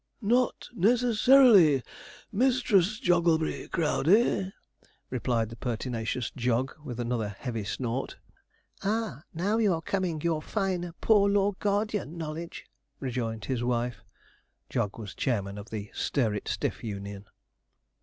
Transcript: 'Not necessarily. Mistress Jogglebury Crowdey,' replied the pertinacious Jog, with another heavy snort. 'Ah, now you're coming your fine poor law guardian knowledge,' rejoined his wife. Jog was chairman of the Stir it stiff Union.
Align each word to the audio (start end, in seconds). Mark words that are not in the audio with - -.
'Not 0.19 0.67
necessarily. 0.73 1.83
Mistress 2.31 2.99
Jogglebury 2.99 3.67
Crowdey,' 3.69 4.51
replied 5.11 5.49
the 5.49 5.55
pertinacious 5.55 6.31
Jog, 6.35 6.73
with 6.83 6.99
another 6.99 7.29
heavy 7.29 7.63
snort. 7.63 8.17
'Ah, 8.81 9.21
now 9.31 9.59
you're 9.59 9.83
coming 9.83 10.19
your 10.21 10.41
fine 10.41 10.91
poor 11.01 11.29
law 11.29 11.51
guardian 11.59 12.17
knowledge,' 12.17 12.65
rejoined 12.99 13.45
his 13.45 13.63
wife. 13.63 14.01
Jog 14.71 14.97
was 14.97 15.13
chairman 15.13 15.59
of 15.59 15.69
the 15.69 15.91
Stir 15.93 16.33
it 16.33 16.47
stiff 16.47 16.83
Union. 16.83 17.25